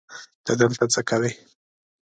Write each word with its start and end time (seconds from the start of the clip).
ته 0.45 0.51
دلته 0.59 0.85
څه 0.93 1.01
کوې؟ 1.09 1.31